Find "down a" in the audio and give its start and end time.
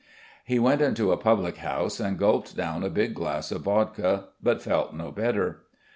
2.57-2.89